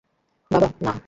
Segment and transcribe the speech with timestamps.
[0.51, 0.91] বাবা, না!